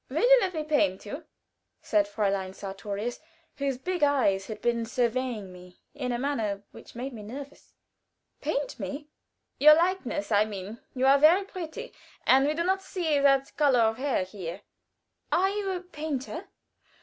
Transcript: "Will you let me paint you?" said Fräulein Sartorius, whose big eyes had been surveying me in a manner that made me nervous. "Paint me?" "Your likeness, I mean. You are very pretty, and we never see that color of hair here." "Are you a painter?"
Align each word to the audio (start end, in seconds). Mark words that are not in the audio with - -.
"Will 0.09 0.23
you 0.23 0.37
let 0.41 0.55
me 0.55 0.63
paint 0.63 1.05
you?" 1.05 1.25
said 1.79 2.07
Fräulein 2.07 2.55
Sartorius, 2.55 3.19
whose 3.57 3.77
big 3.77 4.01
eyes 4.01 4.47
had 4.47 4.59
been 4.59 4.83
surveying 4.83 5.53
me 5.53 5.77
in 5.93 6.11
a 6.11 6.17
manner 6.17 6.63
that 6.73 6.95
made 6.95 7.13
me 7.13 7.21
nervous. 7.21 7.75
"Paint 8.41 8.79
me?" 8.79 9.09
"Your 9.59 9.75
likeness, 9.75 10.31
I 10.31 10.43
mean. 10.45 10.79
You 10.95 11.05
are 11.05 11.19
very 11.19 11.43
pretty, 11.43 11.93
and 12.25 12.47
we 12.47 12.55
never 12.55 12.81
see 12.81 13.19
that 13.19 13.55
color 13.57 13.81
of 13.81 13.97
hair 13.97 14.23
here." 14.23 14.61
"Are 15.31 15.51
you 15.51 15.69
a 15.69 15.81
painter?" 15.81 16.47